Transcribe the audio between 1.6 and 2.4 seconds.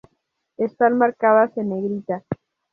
negrita.